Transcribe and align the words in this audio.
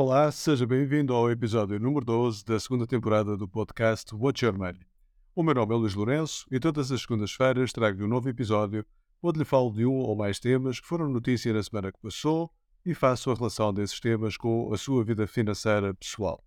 Olá, 0.00 0.30
seja 0.30 0.64
bem-vindo 0.64 1.12
ao 1.12 1.28
episódio 1.28 1.76
número 1.80 2.06
12 2.06 2.44
da 2.44 2.60
segunda 2.60 2.86
temporada 2.86 3.36
do 3.36 3.48
podcast 3.48 4.14
Watch 4.14 4.44
Your 4.44 4.56
Money. 4.56 4.86
O 5.34 5.42
meu 5.42 5.56
nome 5.56 5.74
é 5.74 5.76
Luís 5.76 5.92
Lourenço 5.92 6.46
e 6.52 6.60
todas 6.60 6.92
as 6.92 7.00
segundas-feiras 7.00 7.72
trago-lhe 7.72 8.04
um 8.04 8.08
novo 8.08 8.28
episódio 8.28 8.86
onde 9.20 9.40
lhe 9.40 9.44
falo 9.44 9.72
de 9.72 9.84
um 9.84 9.96
ou 9.96 10.14
mais 10.14 10.38
temas 10.38 10.78
que 10.78 10.86
foram 10.86 11.08
notícia 11.08 11.52
na 11.52 11.60
semana 11.64 11.90
que 11.90 11.98
passou 12.00 12.48
e 12.86 12.94
faço 12.94 13.28
a 13.32 13.34
relação 13.34 13.74
desses 13.74 13.98
temas 13.98 14.36
com 14.36 14.72
a 14.72 14.78
sua 14.78 15.02
vida 15.02 15.26
financeira 15.26 15.92
pessoal. 15.92 16.44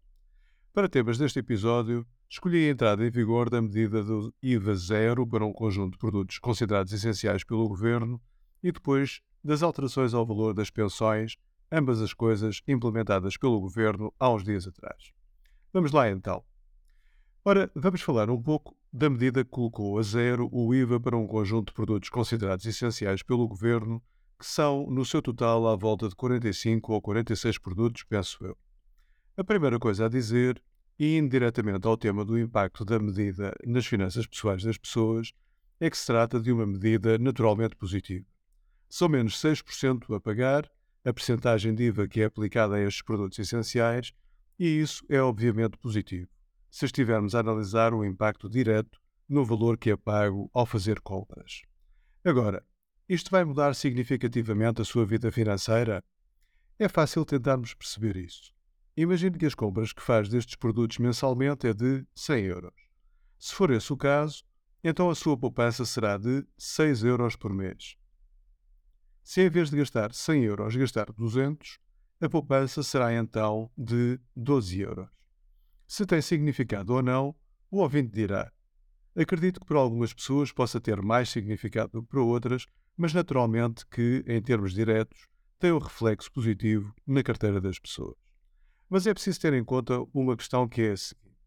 Para 0.71 0.87
temas 0.87 1.17
deste 1.17 1.39
episódio, 1.39 2.07
escolhi 2.29 2.69
a 2.69 2.71
entrada 2.71 3.05
em 3.05 3.11
vigor 3.11 3.49
da 3.49 3.61
medida 3.61 4.01
do 4.01 4.33
IVA 4.41 4.75
zero 4.75 5.27
para 5.27 5.45
um 5.45 5.51
conjunto 5.51 5.91
de 5.91 5.97
produtos 5.97 6.39
considerados 6.39 6.93
essenciais 6.93 7.43
pelo 7.43 7.67
Governo 7.67 8.17
e 8.63 8.71
depois 8.71 9.19
das 9.43 9.61
alterações 9.61 10.13
ao 10.13 10.25
valor 10.25 10.53
das 10.53 10.69
pensões 10.69 11.35
ambas 11.71 12.01
as 12.01 12.13
coisas 12.13 12.61
implementadas 12.67 13.37
pelo 13.37 13.59
governo 13.59 14.13
há 14.19 14.29
uns 14.29 14.43
dias 14.43 14.67
atrás. 14.67 15.11
Vamos 15.71 15.91
lá 15.91 16.09
então. 16.09 16.43
Ora, 17.45 17.71
vamos 17.73 18.01
falar 18.01 18.29
um 18.29 18.41
pouco 18.41 18.75
da 18.93 19.09
medida 19.09 19.43
que 19.43 19.49
colocou 19.49 19.97
a 19.97 20.03
zero 20.03 20.49
o 20.51 20.75
IVA 20.75 20.99
para 20.99 21.17
um 21.17 21.25
conjunto 21.25 21.69
de 21.69 21.73
produtos 21.73 22.09
considerados 22.09 22.65
essenciais 22.65 23.23
pelo 23.23 23.47
governo, 23.47 24.03
que 24.37 24.45
são, 24.45 24.85
no 24.87 25.05
seu 25.05 25.21
total, 25.21 25.67
à 25.67 25.75
volta 25.75 26.09
de 26.09 26.15
45 26.15 26.93
ou 26.93 27.01
46 27.01 27.57
produtos, 27.57 28.03
penso 28.03 28.45
eu. 28.45 28.57
A 29.37 29.43
primeira 29.43 29.79
coisa 29.79 30.05
a 30.05 30.09
dizer, 30.09 30.61
e 30.99 31.17
indiretamente 31.17 31.87
ao 31.87 31.97
tema 31.97 32.25
do 32.25 32.37
impacto 32.37 32.83
da 32.83 32.99
medida 32.99 33.55
nas 33.65 33.85
finanças 33.85 34.27
pessoais 34.27 34.63
das 34.63 34.77
pessoas, 34.77 35.33
é 35.79 35.89
que 35.89 35.97
se 35.97 36.05
trata 36.05 36.39
de 36.39 36.51
uma 36.51 36.65
medida 36.65 37.17
naturalmente 37.17 37.75
positiva. 37.75 38.25
São 38.89 39.07
menos 39.07 39.41
6% 39.41 40.15
a 40.15 40.19
pagar 40.19 40.69
a 41.03 41.13
percentagem 41.13 41.73
de 41.73 41.83
IVA 41.83 42.07
que 42.07 42.21
é 42.21 42.25
aplicada 42.25 42.75
a 42.75 42.81
estes 42.81 43.01
produtos 43.01 43.39
essenciais, 43.39 44.13
e 44.59 44.65
isso 44.65 45.03
é 45.09 45.21
obviamente 45.21 45.77
positivo, 45.77 46.29
se 46.69 46.85
estivermos 46.85 47.33
a 47.33 47.39
analisar 47.39 47.93
o 47.93 48.05
impacto 48.05 48.49
direto 48.49 48.99
no 49.27 49.43
valor 49.43 49.77
que 49.77 49.89
é 49.89 49.97
pago 49.97 50.49
ao 50.53 50.65
fazer 50.65 50.99
compras. 50.99 51.61
Agora, 52.23 52.63
isto 53.09 53.31
vai 53.31 53.43
mudar 53.43 53.73
significativamente 53.73 54.81
a 54.81 54.85
sua 54.85 55.05
vida 55.05 55.31
financeira? 55.31 56.03
É 56.77 56.87
fácil 56.87 57.25
tentarmos 57.25 57.73
perceber 57.73 58.15
isso. 58.15 58.53
Imagine 58.95 59.37
que 59.37 59.45
as 59.45 59.55
compras 59.55 59.93
que 59.93 60.01
faz 60.01 60.29
destes 60.29 60.55
produtos 60.55 60.97
mensalmente 60.97 61.67
é 61.67 61.73
de 61.73 62.05
100 62.13 62.45
euros. 62.45 62.73
Se 63.39 63.55
for 63.55 63.71
esse 63.71 63.91
o 63.91 63.97
caso, 63.97 64.43
então 64.83 65.09
a 65.09 65.15
sua 65.15 65.37
poupança 65.37 65.85
será 65.85 66.17
de 66.17 66.45
6 66.57 67.03
euros 67.03 67.35
por 67.35 67.53
mês. 67.53 67.95
Se 69.31 69.39
em 69.39 69.49
vez 69.49 69.69
de 69.69 69.77
gastar 69.77 70.13
100 70.13 70.43
euros 70.43 70.75
gastar 70.75 71.05
200, 71.09 71.79
a 72.19 72.27
poupança 72.27 72.83
será 72.83 73.15
então 73.15 73.71
de 73.77 74.19
12 74.35 74.81
euros. 74.81 75.07
Se 75.87 76.05
tem 76.05 76.21
significado 76.21 76.93
ou 76.93 77.01
não, 77.01 77.33
o 77.69 77.77
ouvinte 77.77 78.11
dirá. 78.11 78.51
Acredito 79.15 79.61
que 79.61 79.65
para 79.65 79.79
algumas 79.79 80.13
pessoas 80.13 80.51
possa 80.51 80.81
ter 80.81 81.01
mais 81.01 81.29
significado 81.29 81.93
do 81.93 82.03
que 82.03 82.09
para 82.09 82.21
outras, 82.21 82.65
mas 82.97 83.13
naturalmente 83.13 83.85
que, 83.87 84.21
em 84.27 84.41
termos 84.41 84.73
diretos, 84.73 85.29
tem 85.57 85.71
um 85.71 85.79
reflexo 85.79 86.29
positivo 86.29 86.93
na 87.07 87.23
carteira 87.23 87.61
das 87.61 87.79
pessoas. 87.79 88.17
Mas 88.89 89.07
é 89.07 89.13
preciso 89.13 89.39
ter 89.39 89.53
em 89.53 89.63
conta 89.63 90.05
uma 90.13 90.35
questão 90.35 90.67
que 90.67 90.81
é 90.81 90.91
a 90.91 90.97
seguinte: 90.97 91.39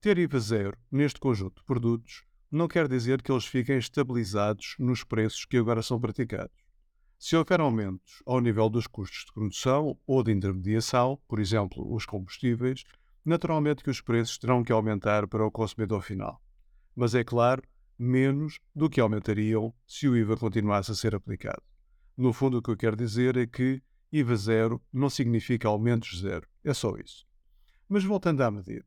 ter 0.00 0.16
IVA 0.16 0.38
zero 0.38 0.78
neste 0.92 1.18
conjunto 1.18 1.56
de 1.56 1.66
produtos 1.66 2.22
não 2.52 2.68
quer 2.68 2.86
dizer 2.86 3.20
que 3.20 3.32
eles 3.32 3.46
fiquem 3.46 3.78
estabilizados 3.78 4.76
nos 4.78 5.02
preços 5.02 5.44
que 5.44 5.56
agora 5.56 5.82
são 5.82 6.00
praticados. 6.00 6.65
Se 7.18 7.34
houver 7.34 7.60
aumentos 7.60 8.22
ao 8.26 8.40
nível 8.40 8.68
dos 8.68 8.86
custos 8.86 9.24
de 9.24 9.32
produção 9.32 9.98
ou 10.06 10.22
de 10.22 10.32
intermediação, 10.32 11.18
por 11.26 11.40
exemplo, 11.40 11.92
os 11.94 12.04
combustíveis, 12.04 12.84
naturalmente 13.24 13.82
que 13.82 13.90
os 13.90 14.00
preços 14.00 14.38
terão 14.38 14.62
que 14.62 14.70
aumentar 14.70 15.26
para 15.26 15.44
o 15.44 15.50
consumidor 15.50 16.02
final. 16.02 16.40
Mas 16.94 17.14
é 17.14 17.24
claro, 17.24 17.62
menos 17.98 18.60
do 18.74 18.90
que 18.90 19.00
aumentariam 19.00 19.74
se 19.86 20.06
o 20.06 20.16
IVA 20.16 20.36
continuasse 20.36 20.92
a 20.92 20.94
ser 20.94 21.14
aplicado. 21.14 21.62
No 22.16 22.32
fundo, 22.32 22.58
o 22.58 22.62
que 22.62 22.70
eu 22.70 22.76
quero 22.76 22.96
dizer 22.96 23.36
é 23.36 23.46
que 23.46 23.82
IVA 24.12 24.36
zero 24.36 24.82
não 24.92 25.10
significa 25.10 25.68
aumentos 25.68 26.20
zero. 26.20 26.46
É 26.62 26.74
só 26.74 26.96
isso. 26.96 27.26
Mas 27.88 28.04
voltando 28.04 28.42
à 28.42 28.50
medida. 28.50 28.84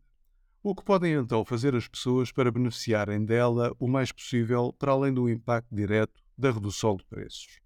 O 0.62 0.76
que 0.76 0.84
podem 0.84 1.14
então 1.14 1.44
fazer 1.46 1.76
as 1.76 1.88
pessoas 1.88 2.32
para 2.32 2.52
beneficiarem 2.52 3.24
dela 3.24 3.76
o 3.80 3.88
mais 3.88 4.12
possível, 4.12 4.74
para 4.78 4.92
além 4.92 5.14
do 5.14 5.30
impacto 5.30 5.74
direto 5.74 6.22
da 6.38 6.52
redução 6.52 6.96
de 6.96 7.06
preços? 7.06 7.60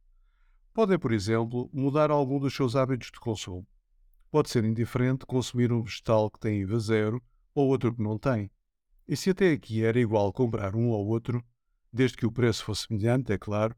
Podem, 0.73 0.97
por 0.97 1.11
exemplo, 1.11 1.69
mudar 1.71 2.09
algum 2.09 2.39
dos 2.39 2.55
seus 2.55 2.75
hábitos 2.75 3.11
de 3.11 3.19
consumo. 3.19 3.67
Pode 4.31 4.49
ser 4.49 4.65
indiferente 4.65 5.23
consumir 5.23 5.71
um 5.71 5.83
vegetal 5.83 6.31
que 6.31 6.39
tem 6.39 6.61
IVA 6.61 6.79
zero 6.79 7.23
ou 7.53 7.67
outro 7.67 7.93
que 7.93 8.01
não 8.01 8.17
tem. 8.17 8.49
E 9.07 9.15
se 9.15 9.29
até 9.29 9.51
aqui 9.51 9.83
era 9.83 9.99
igual 9.99 10.33
comprar 10.33 10.75
um 10.75 10.89
ou 10.89 11.05
outro, 11.05 11.43
desde 11.91 12.17
que 12.17 12.25
o 12.25 12.31
preço 12.31 12.65
fosse 12.65 12.87
semelhante, 12.87 13.31
é 13.31 13.37
claro, 13.37 13.75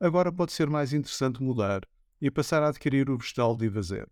agora 0.00 0.32
pode 0.32 0.50
ser 0.50 0.68
mais 0.68 0.92
interessante 0.92 1.40
mudar 1.40 1.86
e 2.20 2.28
passar 2.28 2.60
a 2.60 2.68
adquirir 2.70 3.08
o 3.08 3.16
vegetal 3.16 3.56
de 3.56 3.66
IVA 3.66 3.82
zero. 3.82 4.10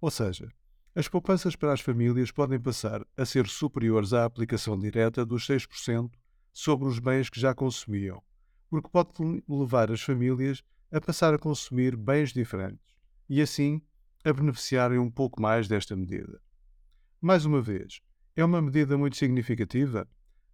Ou 0.00 0.12
seja, 0.12 0.48
as 0.94 1.08
poupanças 1.08 1.56
para 1.56 1.72
as 1.72 1.80
famílias 1.80 2.30
podem 2.30 2.60
passar 2.60 3.04
a 3.16 3.24
ser 3.24 3.48
superiores 3.48 4.12
à 4.12 4.24
aplicação 4.24 4.78
direta 4.78 5.26
dos 5.26 5.44
6% 5.44 6.08
sobre 6.52 6.86
os 6.86 7.00
bens 7.00 7.28
que 7.28 7.40
já 7.40 7.52
consumiam, 7.52 8.22
porque 8.70 8.88
pode 8.88 9.10
levar 9.48 9.90
as 9.90 10.00
famílias 10.00 10.62
a 10.94 11.00
passar 11.00 11.34
a 11.34 11.38
consumir 11.38 11.96
bens 11.96 12.32
diferentes 12.32 12.94
e, 13.28 13.42
assim, 13.42 13.82
a 14.24 14.32
beneficiarem 14.32 14.96
um 14.96 15.10
pouco 15.10 15.42
mais 15.42 15.66
desta 15.66 15.96
medida. 15.96 16.40
Mais 17.20 17.44
uma 17.44 17.60
vez, 17.60 18.00
é 18.36 18.44
uma 18.44 18.62
medida 18.62 18.96
muito 18.96 19.16
significativa? 19.16 20.08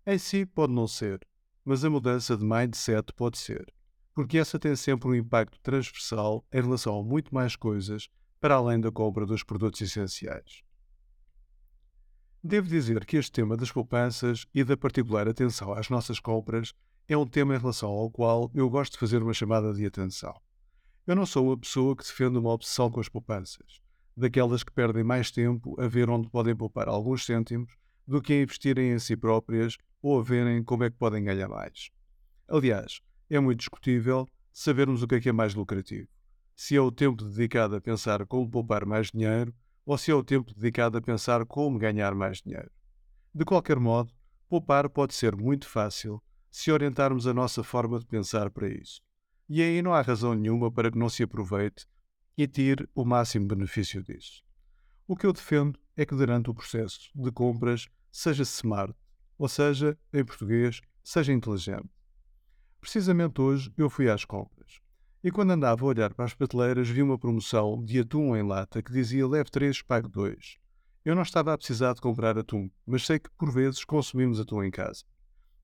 Em 0.07 0.17
si 0.17 0.47
pode 0.47 0.73
não 0.73 0.89
ser, 0.89 1.21
mas 1.63 1.85
a 1.85 1.91
mudança 1.91 2.39
de 2.39 2.45
mindset 2.45 3.13
pode 3.13 3.37
ser, 3.37 3.71
porque 4.15 4.39
essa 4.39 4.59
tem 4.59 4.75
sempre 4.75 5.11
um 5.11 5.15
impacto 5.15 5.61
transversal 5.61 6.43
em 6.51 6.63
relação 6.63 6.99
a 6.99 7.05
muito 7.05 7.35
mais 7.35 7.55
coisas 7.55 8.09
para 8.41 8.55
além 8.55 8.81
da 8.81 8.91
compra 8.91 9.27
dos 9.27 9.43
produtos 9.43 9.83
essenciais. 9.83 10.63
Devo 12.43 12.67
dizer 12.67 13.05
que 13.05 13.19
este 13.19 13.33
tema 13.33 13.59
das 13.59 13.71
poupanças 13.71 14.47
e 14.55 14.65
da 14.65 14.75
particular 14.75 15.29
atenção 15.29 15.75
às 15.75 15.91
nossas 15.91 16.19
compras 16.19 16.73
é 17.13 17.17
um 17.17 17.27
tema 17.27 17.57
em 17.57 17.59
relação 17.59 17.91
ao 17.91 18.09
qual 18.09 18.49
eu 18.55 18.71
gosto 18.71 18.93
de 18.93 18.99
fazer 19.01 19.21
uma 19.21 19.35
chamada 19.35 19.75
de 19.75 19.85
atenção. 19.85 20.33
Eu 21.05 21.17
não 21.17 21.27
sou 21.27 21.49
uma 21.49 21.59
pessoa 21.59 21.97
que 21.97 22.05
defende 22.05 22.39
uma 22.39 22.51
obsessão 22.51 22.89
com 22.89 23.01
as 23.01 23.09
poupanças, 23.09 23.81
daquelas 24.17 24.63
que 24.63 24.71
perdem 24.71 25.03
mais 25.03 25.29
tempo 25.29 25.75
a 25.81 25.89
ver 25.89 26.09
onde 26.09 26.31
podem 26.31 26.55
poupar 26.55 26.89
alguns 26.89 27.27
cêntimos 27.27 27.75
do 28.07 28.23
que 28.23 28.33
a 28.33 28.43
investirem 28.43 28.93
em 28.93 28.99
si 29.01 29.17
próprias 29.17 29.77
ou 30.01 30.21
a 30.21 30.23
verem 30.23 30.63
como 30.63 30.85
é 30.85 30.91
que 30.91 30.97
podem 30.97 31.25
ganhar 31.25 31.49
mais. 31.49 31.91
Aliás, 32.47 33.01
é 33.29 33.41
muito 33.41 33.59
discutível 33.59 34.29
sabermos 34.53 35.03
o 35.03 35.09
que 35.09 35.17
é 35.17 35.21
que 35.21 35.31
é 35.31 35.33
mais 35.33 35.53
lucrativo. 35.53 36.07
Se 36.55 36.77
é 36.77 36.81
o 36.81 36.93
tempo 36.93 37.25
dedicado 37.25 37.75
a 37.75 37.81
pensar 37.81 38.25
como 38.25 38.49
poupar 38.49 38.87
mais 38.87 39.11
dinheiro 39.11 39.53
ou 39.85 39.99
se 39.99 40.13
é 40.13 40.15
o 40.15 40.23
tempo 40.23 40.55
dedicado 40.55 40.97
a 40.97 41.03
pensar 41.03 41.45
como 41.45 41.77
ganhar 41.77 42.15
mais 42.15 42.41
dinheiro. 42.41 42.71
De 43.35 43.45
qualquer 43.45 43.81
modo, 43.81 44.15
poupar 44.49 44.89
pode 44.89 45.13
ser 45.13 45.35
muito 45.35 45.69
fácil 45.69 46.23
se 46.51 46.71
orientarmos 46.71 47.27
a 47.27 47.35
nossa 47.35 47.63
forma 47.63 47.99
de 47.99 48.07
pensar 48.07 48.51
para 48.51 48.69
isso. 48.69 49.01
E 49.49 49.63
aí 49.63 49.83
não 49.83 49.95
há 49.95 50.01
razão 50.01 50.35
nenhuma 50.35 50.71
para 50.71 50.91
que 50.91 50.99
não 50.99 51.09
se 51.09 51.23
aproveite 51.23 51.87
e 52.37 52.47
tire 52.47 52.89
o 52.95 53.05
máximo 53.05 53.47
benefício 53.47 54.03
disso. 54.03 54.43
O 55.07 55.17
que 55.17 55.27
eu 55.27 55.33
defendo 55.33 55.79
é 55.97 56.07
que 56.07 56.15
durante 56.15 56.51
o 56.51 56.55
processo 56.55 57.11
de 57.15 57.31
compras 57.33 57.89
seja 58.11 58.43
smart, 58.43 58.95
ou 59.37 59.49
seja, 59.49 59.99
em 60.13 60.25
português, 60.25 60.81
seja 61.03 61.33
inteligente. 61.33 61.89
Precisamente 62.81 63.41
hoje 63.41 63.73
eu 63.77 63.91
fui 63.91 64.09
às 64.09 64.25
compras 64.25 64.81
e 65.23 65.31
quando 65.31 65.51
andava 65.51 65.85
a 65.85 65.89
olhar 65.89 66.15
para 66.15 66.25
as 66.25 66.35
prateleiras 66.35 66.89
vi 66.89 67.03
uma 67.03 67.19
promoção 67.19 67.85
de 67.85 68.01
atum 68.01 68.35
em 68.35 68.43
lata 68.43 68.83
que 68.83 68.91
dizia 68.91 69.29
leve 69.29 69.51
3, 69.51 69.83
pague 69.83 70.09
2. 70.09 70.57
Eu 71.05 71.15
não 71.15 71.23
estava 71.23 71.53
a 71.53 71.59
precisar 71.59 71.93
de 71.93 72.01
comprar 72.01 72.39
atum, 72.39 72.71
mas 72.87 73.05
sei 73.05 73.19
que 73.19 73.29
por 73.37 73.51
vezes 73.51 73.85
consumimos 73.85 74.41
atum 74.41 74.65
em 74.65 74.71
casa. 74.71 75.05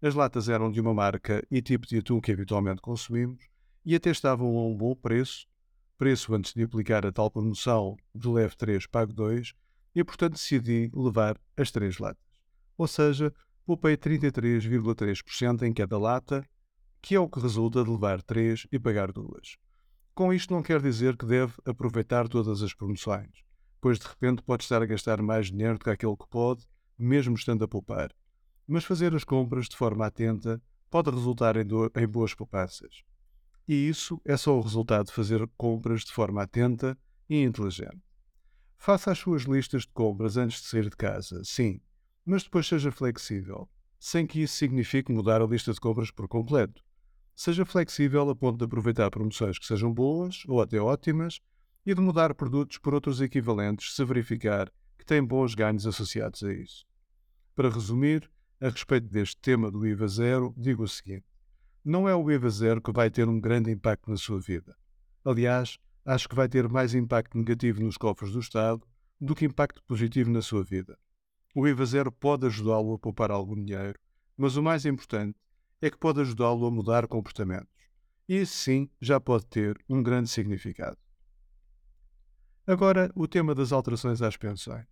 As 0.03 0.15
latas 0.15 0.51
eram 0.51 0.71
de 0.71 0.79
uma 0.79 0.93
marca 0.93 1.43
e 1.51 1.63
tipo 1.63 1.87
de 1.87 1.99
atum 1.99 2.21
que 2.21 2.31
habitualmente 2.31 2.83
consumimos 2.83 3.43
e 3.83 3.95
até 3.95 4.11
estavam 4.11 4.59
a 4.59 4.67
um 4.67 4.77
bom 4.77 4.95
preço, 4.95 5.47
preço 5.97 6.35
antes 6.35 6.53
de 6.53 6.63
aplicar 6.63 7.07
a 7.07 7.13
tal 7.13 7.31
promoção 7.31 7.97
de 8.15 8.29
leve 8.29 8.55
3, 8.57 8.87
pago 8.87 9.13
2, 9.15 9.55
e 9.95 10.05
portanto 10.05 10.35
decidi 10.35 10.91
levar 10.95 11.41
as 11.57 11.71
três 11.71 11.99
latas. 11.99 12.23
Ou 12.77 12.87
seja, 12.87 13.33
poupei 13.65 13.97
33,3% 13.97 15.63
em 15.63 15.73
cada 15.73 15.99
lata, 15.99 16.47
que 17.01 17.15
é 17.15 17.21
o 17.21 17.29
que 17.29 17.41
resulta 17.41 17.83
de 17.83 17.89
levar 17.89 18.21
3 18.21 18.67
e 18.71 18.79
pagar 18.79 19.11
2. 19.13 19.57
Com 20.15 20.31
isto 20.31 20.53
não 20.53 20.63
quer 20.63 20.83
dizer 20.83 21.17
que 21.17 21.25
deve 21.25 21.55
aproveitar 21.65 22.29
todas 22.29 22.63
as 22.63 22.75
promoções, 22.75 23.31
pois 23.81 23.99
de 23.99 24.07
repente 24.07 24.43
pode 24.43 24.65
estar 24.65 24.83
a 24.83 24.87
gastar 24.87 25.23
mais 25.23 25.47
dinheiro 25.47 25.79
do 25.79 25.85
que 25.85 25.91
aquele 25.91 26.17
que 26.17 26.29
pode, 26.29 26.67
mesmo 26.99 27.35
estando 27.35 27.65
a 27.65 27.69
poupar 27.69 28.11
mas 28.67 28.85
fazer 28.85 29.15
as 29.15 29.25
compras 29.25 29.69
de 29.69 29.77
forma 29.77 30.07
atenta 30.07 30.61
pode 30.91 31.11
resultar 31.11 31.57
em, 31.57 31.65
do, 31.65 31.91
em 31.97 32.07
boas 32.07 32.35
poupanças. 32.35 33.03
E 33.69 33.89
isso 33.89 34.21
é 34.25 34.37
só 34.37 34.57
o 34.57 34.61
resultado 34.61 35.07
de 35.07 35.13
fazer 35.13 35.47
compras 35.57 36.05
de 36.05 36.13
forma 36.13 36.43
atenta 36.43 36.97
e 37.29 37.43
inteligente. 37.43 38.01
Faça 38.79 39.11
as 39.11 39.19
suas 39.19 39.43
listas 39.43 39.83
de 39.83 39.93
compras 39.93 40.37
antes 40.37 40.61
de 40.63 40.69
sair 40.69 40.89
de 40.89 40.97
casa, 40.97 41.43
sim, 41.45 41.81
mas 42.25 42.45
depois 42.45 42.67
seja 42.67 42.93
flexível, 42.93 43.69
sem 43.99 44.27
que 44.27 44.41
isso 44.41 44.55
signifique 44.57 45.13
mudar 45.13 45.41
a 45.41 45.47
lista 45.47 45.73
de 45.73 45.81
compras 45.81 46.11
por 46.11 46.29
completo. 46.29 46.83
Seja 47.35 47.65
flexível 47.65 48.31
a 48.31 48.37
ponto 48.37 48.59
de 48.59 48.65
aproveitar 48.65 49.11
promoções 49.11 49.59
que 49.59 49.67
sejam 49.67 49.93
boas 49.93 50.43
ou 50.47 50.61
até 50.61 50.81
ótimas 50.81 51.41
e 51.85 51.95
de 51.95 52.01
mudar 52.01 52.35
produtos 52.35 52.79
por 52.79 52.95
outros 52.95 53.21
equivalentes 53.21 53.95
se 53.95 54.05
verificar 54.05 54.73
que 54.99 55.05
têm 55.05 55.23
bons 55.23 55.55
ganhos 55.55 55.87
associados 55.87 56.43
a 56.43 56.53
isso. 56.53 56.87
Para 57.55 57.69
resumir, 57.69 58.31
a 58.61 58.69
respeito 58.69 59.09
deste 59.09 59.37
tema 59.39 59.71
do 59.71 59.87
IVA 59.87 60.09
zero, 60.09 60.55
digo 60.57 60.85
o 60.85 60.89
seguinte: 60.89 61.27
não 61.85 62.09
é 62.09 62.15
o 62.15 62.31
IVA 62.31 62.51
zero 62.51 62.81
que 62.81 62.93
vai 62.93 63.11
ter 63.11 63.29
um 63.29 63.41
grande 63.41 63.71
impacto 63.71 64.11
na 64.11 64.17
sua 64.17 64.41
vida. 64.41 64.77
Aliás, 65.25 65.79
acho 66.05 66.29
que 66.29 66.35
vai 66.35 66.49
ter 66.49 66.69
mais 66.69 66.95
impacto 66.95 67.37
negativo 67.37 67.83
nos 67.83 67.97
cofres 67.97 68.33
do 68.33 68.41
Estado 68.41 68.83
do 69.21 69.35
que 69.35 69.45
impacto 69.45 69.83
positivo 69.85 70.31
na 70.31 70.43
sua 70.43 70.63
vida. 70.63 70.99
O 71.55 71.67
IVA 71.67 71.87
zero 71.87 72.13
pode 72.13 72.47
ajudá-lo 72.47 72.95
a 72.95 72.99
poupar 72.99 73.31
algum 73.31 73.55
dinheiro, 73.55 73.99
mas 74.37 74.57
o 74.57 74.63
mais 74.63 74.85
importante 74.85 75.39
é 75.81 75.91
que 75.91 75.99
pode 75.99 76.21
ajudá-lo 76.21 76.67
a 76.67 76.71
mudar 76.71 77.07
comportamentos. 77.07 77.69
E 78.29 78.41
isso 78.41 78.57
sim 78.57 78.91
já 79.01 79.21
pode 79.21 79.47
ter 79.47 79.79
um 79.89 80.03
grande 80.03 80.29
significado. 80.29 80.99
Agora, 82.67 83.13
o 83.15 83.29
tema 83.29 83.55
das 83.55 83.71
alterações 83.71 84.21
às 84.21 84.37
pensões. 84.37 84.87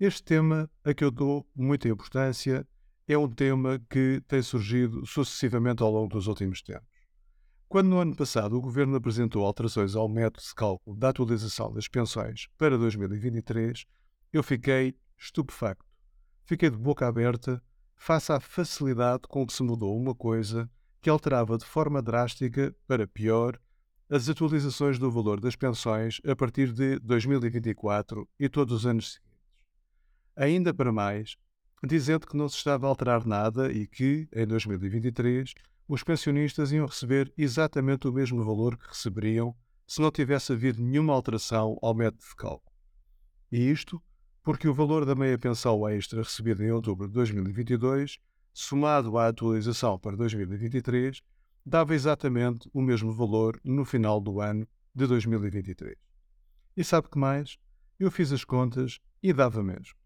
Este 0.00 0.22
tema, 0.22 0.66
a 0.82 0.94
que 0.94 1.04
eu 1.04 1.10
dou 1.10 1.46
muita 1.54 1.86
importância, 1.86 2.66
é 3.06 3.18
um 3.18 3.28
tema 3.28 3.78
que 3.90 4.22
tem 4.26 4.40
surgido 4.40 5.04
sucessivamente 5.04 5.82
ao 5.82 5.92
longo 5.92 6.08
dos 6.08 6.26
últimos 6.26 6.62
tempos. 6.62 6.88
Quando 7.68 7.88
no 7.88 7.98
ano 7.98 8.16
passado 8.16 8.56
o 8.56 8.62
Governo 8.62 8.96
apresentou 8.96 9.44
alterações 9.44 9.94
ao 9.94 10.08
método 10.08 10.42
de 10.42 10.54
cálculo 10.54 10.96
da 10.96 11.10
atualização 11.10 11.70
das 11.70 11.86
pensões 11.86 12.48
para 12.56 12.78
2023, 12.78 13.84
eu 14.32 14.42
fiquei 14.42 14.94
estupefacto. 15.18 15.84
Fiquei 16.46 16.70
de 16.70 16.78
boca 16.78 17.06
aberta 17.06 17.62
face 17.94 18.32
à 18.32 18.40
facilidade 18.40 19.24
com 19.28 19.46
que 19.46 19.52
se 19.52 19.62
mudou 19.62 19.94
uma 19.94 20.14
coisa 20.14 20.70
que 21.02 21.10
alterava 21.10 21.58
de 21.58 21.66
forma 21.66 22.00
drástica, 22.00 22.74
para 22.86 23.06
pior, 23.06 23.60
as 24.08 24.30
atualizações 24.30 24.98
do 24.98 25.10
valor 25.10 25.38
das 25.38 25.56
pensões 25.56 26.22
a 26.26 26.34
partir 26.34 26.72
de 26.72 26.98
2024 27.00 28.26
e 28.38 28.48
todos 28.48 28.74
os 28.74 28.86
anos 28.86 29.12
seguintes. 29.12 29.29
Ainda 30.36 30.72
para 30.72 30.92
mais, 30.92 31.36
dizendo 31.84 32.26
que 32.26 32.36
não 32.36 32.48
se 32.48 32.56
estava 32.56 32.86
a 32.86 32.88
alterar 32.88 33.26
nada 33.26 33.72
e 33.72 33.86
que, 33.86 34.28
em 34.32 34.46
2023, 34.46 35.54
os 35.88 36.02
pensionistas 36.04 36.72
iam 36.72 36.86
receber 36.86 37.32
exatamente 37.36 38.06
o 38.06 38.12
mesmo 38.12 38.44
valor 38.44 38.76
que 38.76 38.88
receberiam 38.88 39.54
se 39.86 40.00
não 40.00 40.10
tivesse 40.10 40.52
havido 40.52 40.80
nenhuma 40.80 41.12
alteração 41.12 41.76
ao 41.82 41.94
método 41.94 42.22
de 42.22 42.36
cálculo. 42.36 42.76
E 43.50 43.70
isto 43.70 44.00
porque 44.42 44.68
o 44.68 44.74
valor 44.74 45.04
da 45.04 45.14
meia 45.14 45.38
pensão 45.38 45.86
extra 45.88 46.22
recebida 46.22 46.64
em 46.64 46.70
outubro 46.70 47.06
de 47.06 47.12
2022, 47.12 48.18
somado 48.52 49.18
à 49.18 49.28
atualização 49.28 49.98
para 49.98 50.16
2023, 50.16 51.20
dava 51.64 51.94
exatamente 51.94 52.68
o 52.72 52.80
mesmo 52.80 53.12
valor 53.12 53.60
no 53.62 53.84
final 53.84 54.20
do 54.20 54.40
ano 54.40 54.66
de 54.94 55.06
2023. 55.06 55.96
E 56.76 56.84
sabe 56.84 57.08
que 57.10 57.18
mais? 57.18 57.58
Eu 57.98 58.10
fiz 58.10 58.32
as 58.32 58.44
contas 58.44 58.98
e 59.22 59.32
dava 59.32 59.62
mesmo. 59.62 59.99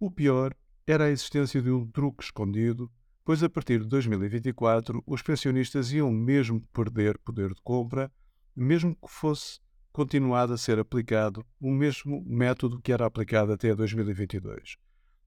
O 0.00 0.12
pior 0.12 0.54
era 0.86 1.06
a 1.06 1.10
existência 1.10 1.60
de 1.60 1.72
um 1.72 1.84
truque 1.84 2.22
escondido, 2.22 2.88
pois 3.24 3.42
a 3.42 3.48
partir 3.48 3.80
de 3.80 3.88
2024 3.88 5.02
os 5.04 5.22
pensionistas 5.22 5.92
iam 5.92 6.10
mesmo 6.12 6.60
perder 6.72 7.18
poder 7.18 7.52
de 7.52 7.60
compra, 7.62 8.08
mesmo 8.54 8.94
que 8.94 9.08
fosse 9.10 9.58
continuado 9.92 10.52
a 10.52 10.56
ser 10.56 10.78
aplicado 10.78 11.44
o 11.60 11.72
mesmo 11.72 12.22
método 12.24 12.80
que 12.80 12.92
era 12.92 13.06
aplicado 13.06 13.52
até 13.52 13.74
2022, 13.74 14.76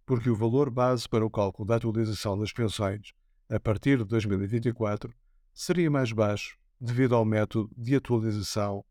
porque 0.05 0.29
o 0.29 0.35
valor 0.35 0.69
base 0.69 1.07
para 1.09 1.25
o 1.25 1.29
cálculo 1.29 1.67
da 1.67 1.75
atualização 1.75 2.39
das 2.39 2.53
pensões 2.53 3.11
a 3.49 3.59
partir 3.59 3.97
de 3.97 4.05
2024 4.05 5.13
seria 5.53 5.91
mais 5.91 6.13
baixo 6.13 6.57
devido 6.79 7.13
ao 7.13 7.25
método 7.25 7.69
de 7.77 7.93
atualização 7.93 8.85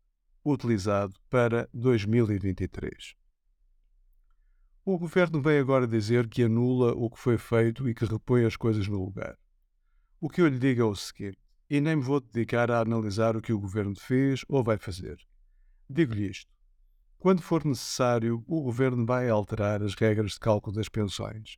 utilizado 0.45 1.15
para 1.27 1.67
2023. 1.73 3.19
O 4.83 4.97
governo 4.97 5.41
vem 5.41 5.59
agora 5.59 5.87
dizer 5.87 6.27
que 6.27 6.43
anula 6.43 6.93
o 6.93 7.07
que 7.07 7.19
foi 7.19 7.37
feito 7.37 7.87
e 7.87 7.93
que 7.93 8.03
repõe 8.03 8.45
as 8.45 8.55
coisas 8.55 8.87
no 8.87 9.05
lugar. 9.05 9.37
O 10.19 10.27
que 10.27 10.41
eu 10.41 10.47
lhe 10.47 10.57
digo 10.57 10.81
é 10.81 10.85
o 10.85 10.95
seguinte, 10.95 11.37
e 11.69 11.79
nem 11.79 11.97
me 11.97 12.01
vou 12.01 12.19
dedicar 12.19 12.71
a 12.71 12.79
analisar 12.79 13.37
o 13.37 13.41
que 13.41 13.53
o 13.53 13.59
governo 13.59 13.95
fez 13.95 14.43
ou 14.49 14.63
vai 14.63 14.79
fazer. 14.79 15.19
Digo-lhe 15.87 16.31
isto. 16.31 16.51
Quando 17.19 17.43
for 17.43 17.63
necessário, 17.63 18.43
o 18.47 18.61
Governo 18.63 19.05
vai 19.05 19.29
alterar 19.29 19.83
as 19.83 19.93
regras 19.93 20.31
de 20.31 20.39
cálculo 20.39 20.75
das 20.75 20.89
pensões, 20.89 21.57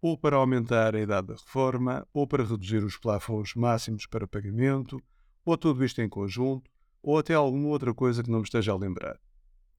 ou 0.00 0.18
para 0.18 0.34
aumentar 0.34 0.96
a 0.96 1.00
idade 1.00 1.28
da 1.28 1.34
reforma, 1.34 2.04
ou 2.12 2.26
para 2.26 2.42
reduzir 2.42 2.82
os 2.82 2.98
plafons 2.98 3.54
máximos 3.54 4.06
para 4.06 4.26
pagamento, 4.26 5.00
ou 5.44 5.56
tudo 5.56 5.84
isto 5.84 6.02
em 6.02 6.08
conjunto, 6.08 6.68
ou 7.00 7.16
até 7.16 7.34
alguma 7.34 7.68
outra 7.68 7.94
coisa 7.94 8.24
que 8.24 8.30
não 8.30 8.38
me 8.38 8.44
esteja 8.44 8.72
a 8.72 8.76
lembrar. 8.76 9.16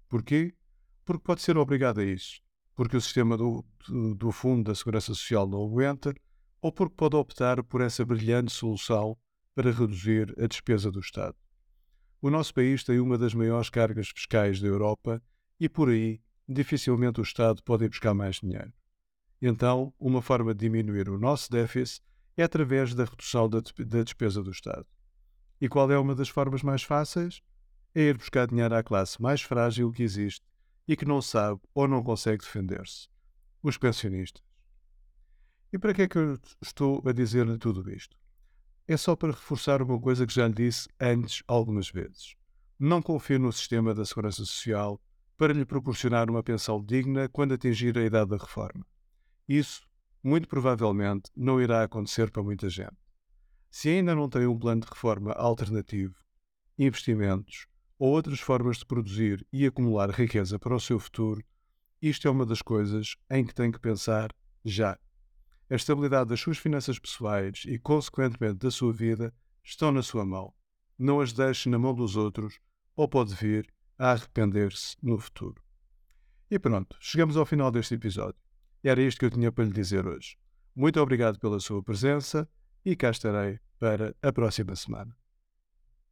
Porquê? 0.08 0.56
Porque 1.04 1.24
pode 1.24 1.42
ser 1.42 1.58
obrigado 1.58 2.00
a 2.00 2.06
isso, 2.06 2.40
porque 2.76 2.98
o 2.98 3.02
sistema 3.02 3.38
do, 3.38 3.64
do, 3.88 4.16
do 4.16 4.32
Fundo 4.32 4.66
da 4.66 4.76
Segurança 4.76 5.08
Social 5.08 5.48
não 5.48 5.64
aguenta, 5.64 6.14
ou 6.62 6.72
porque 6.72 6.96
pode 6.96 7.16
optar 7.16 7.64
por 7.64 7.82
essa 7.82 8.06
brilhante 8.06 8.52
solução 8.52 9.18
para 9.54 9.72
reduzir 9.72 10.34
a 10.38 10.46
despesa 10.46 10.92
do 10.92 11.00
Estado. 11.00 11.36
O 12.22 12.30
nosso 12.30 12.54
país 12.54 12.84
tem 12.84 13.00
uma 13.00 13.18
das 13.18 13.34
maiores 13.34 13.70
cargas 13.70 14.10
fiscais 14.10 14.60
da 14.60 14.68
Europa 14.68 15.22
e, 15.60 15.70
por 15.70 15.90
aí, 15.90 16.22
dificilmente 16.48 17.20
o 17.22 17.24
Estado 17.24 17.64
pode 17.64 17.86
ir 17.86 17.90
buscar 17.90 18.14
mais 18.14 18.38
dinheiro. 18.38 18.74
Então, 19.42 19.94
uma 20.00 20.22
forma 20.22 20.54
de 20.54 20.62
diminuir 20.62 21.10
o 21.10 21.20
nosso 21.20 21.52
déficit 21.52 22.04
é 22.36 22.44
através 22.44 22.94
da 22.94 23.06
redução 23.06 23.48
da, 23.48 23.62
da 23.62 24.04
despesa 24.04 24.42
do 24.42 24.52
Estado. 24.52 24.86
E 25.62 25.70
qual 25.70 25.90
é 25.92 25.98
uma 25.98 26.16
das 26.16 26.28
formas 26.28 26.64
mais 26.64 26.84
fáceis? 26.84 27.42
É 27.94 28.02
ir 28.02 28.18
buscar 28.18 28.48
dinheiro 28.48 28.76
à 28.76 28.84
classe 28.84 29.22
mais 29.22 29.42
frágil 29.42 29.92
que 29.92 30.04
existe 30.04 30.46
e 30.88 30.96
que 30.96 31.06
não 31.06 31.22
sabe 31.22 31.62
ou 31.74 31.88
não 31.88 32.04
consegue 32.04 32.44
defender-se: 32.44 33.08
os 33.62 33.78
pensionistas. 33.78 34.44
E 35.72 35.78
para 35.78 35.94
que 35.94 36.04
é 36.04 36.08
que 36.08 36.18
eu 36.18 36.40
estou 36.62 37.02
a 37.06 37.12
dizer-lhe 37.12 37.58
tudo 37.58 37.90
isto? 37.92 38.16
é 38.88 38.96
só 38.96 39.16
para 39.16 39.32
reforçar 39.32 39.82
uma 39.82 40.00
coisa 40.00 40.28
que 40.28 40.34
já 40.34 40.48
lhe 40.48 40.54
disse 40.54 40.88
antes 41.00 41.44
algumas 41.48 41.90
vezes. 41.90 42.36
Não 42.78 43.02
confie 43.02 43.38
no 43.38 43.52
sistema 43.52 43.94
da 43.94 44.06
Segurança 44.06 44.46
Social 44.46 45.02
para 45.38 45.54
lhe 45.54 45.66
proporcionar 45.66 46.30
uma 46.30 46.44
pensão 46.44 46.84
digna 46.84 47.28
quando 47.28 47.54
atingir 47.54 47.98
a 47.98 48.04
idade 48.04 48.30
da 48.30 48.38
reforma. 48.38 48.86
Isso, 49.48 49.88
muito 50.24 50.48
provavelmente, 50.48 51.32
não 51.36 51.60
irá 51.60 51.84
acontecer 51.84 52.30
para 52.30 52.44
muita 52.44 52.70
gente. 52.70 52.96
Se 53.72 53.90
ainda 53.90 54.16
não 54.16 54.30
tem 54.30 54.46
um 54.46 54.58
plano 54.58 54.82
de 54.82 54.88
reforma 54.88 55.32
alternativo, 55.34 56.16
investimentos 56.78 57.68
ou 57.98 58.12
outras 58.12 58.40
formas 58.40 58.78
de 58.78 58.86
produzir 58.86 59.46
e 59.52 59.66
acumular 59.66 60.10
riqueza 60.10 60.60
para 60.60 60.76
o 60.76 60.80
seu 60.80 61.00
futuro, 61.00 61.44
isto 62.02 62.28
é 62.28 62.32
uma 62.32 62.46
das 62.46 62.62
coisas 62.62 63.16
em 63.30 63.46
que 63.46 63.54
tem 63.54 63.72
que 63.72 63.80
pensar 63.80 64.34
já. 64.64 64.98
A 65.70 65.76
estabilidade 65.76 66.30
das 66.30 66.40
suas 66.40 66.58
finanças 66.58 67.00
pessoais 67.00 67.64
e, 67.66 67.80
consequentemente, 67.80 68.60
da 68.60 68.70
sua 68.70 68.94
vida 68.94 69.34
estão 69.64 69.92
na 69.92 70.04
sua 70.04 70.26
mão. 70.26 70.54
Não 70.98 71.20
as 71.20 71.34
deixe 71.34 71.70
na 71.70 71.80
mão 71.80 71.94
dos 71.94 72.16
outros 72.16 72.60
ou 72.96 73.08
pode 73.08 73.34
vir 73.34 73.68
a 73.98 74.12
arrepender-se 74.12 74.96
no 75.02 75.18
futuro. 75.18 75.62
E 76.52 76.60
pronto, 76.60 76.96
chegamos 77.00 77.36
ao 77.38 77.46
final 77.46 77.72
deste 77.72 77.96
episódio. 77.96 78.40
Era 78.84 79.02
isto 79.02 79.20
que 79.20 79.26
eu 79.26 79.32
tinha 79.32 79.52
para 79.52 79.66
lhe 79.66 79.74
dizer 79.74 80.06
hoje. 80.06 80.38
Muito 80.76 81.00
obrigado 81.02 81.40
pela 81.40 81.60
sua 81.60 81.82
presença 81.82 82.48
e 82.84 82.96
cá 82.96 83.10
estarei 83.10 83.60
para 83.80 84.16
a 84.22 84.32
próxima 84.32 84.76
semana. 84.76 85.16